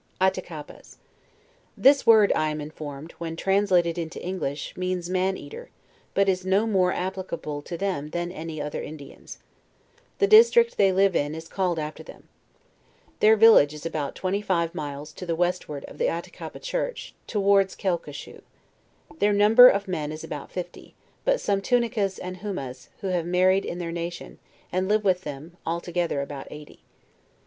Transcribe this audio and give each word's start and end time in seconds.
ATTAKAPAS 0.19 0.97
This 1.77 2.07
word, 2.07 2.31
I 2.35 2.49
am 2.49 2.59
informed, 2.59 3.11
when 3.19 3.35
transla 3.35 3.83
ted 3.83 3.99
into 3.99 4.19
English, 4.19 4.75
means 4.75 5.11
Man 5.11 5.37
eater, 5.37 5.69
but 6.15 6.27
is 6.27 6.43
no 6.43 6.65
more 6.65 6.91
applicable 6.91 7.61
to 7.61 7.77
them 7.77 8.09
than 8.09 8.31
any 8.31 8.59
other 8.59 8.81
Indians. 8.81 9.37
The 10.17 10.25
district 10.25 10.77
they 10.77 10.91
live 10.91 11.15
in 11.15 11.35
is 11.35 11.47
called 11.47 11.77
after 11.77 12.01
them. 12.01 12.27
Their 13.19 13.35
village 13.37 13.75
is 13.75 13.85
about 13.85 14.15
twenty 14.15 14.41
five 14.41 14.73
miles 14.73 15.13
to 15.13 15.25
the 15.27 15.35
westward 15.35 15.85
of 15.85 15.99
the 15.99 16.07
Attakappa 16.09 16.63
church, 16.63 17.13
towards 17.27 17.75
Quelque 17.75 18.11
shoe. 18.11 18.41
Their 19.19 19.33
number 19.33 19.67
of 19.69 19.87
men 19.87 20.11
is 20.11 20.23
about 20.23 20.49
fifty, 20.51 20.95
but 21.25 21.39
some 21.39 21.61
Tunicas 21.61 22.17
and 22.17 22.37
Humas, 22.37 22.87
who 23.01 23.07
have 23.09 23.27
married 23.27 23.65
in 23.65 23.77
their 23.77 23.91
nation, 23.91 24.39
and 24.71 24.87
live 24.87 25.03
with 25.03 25.23
155 25.23 25.23
JOURNAL 25.23 25.47
OF 25.51 25.51
them 25.51 25.57
altogether 26.03 26.21
about 26.23 26.47
eighty. 26.49 26.79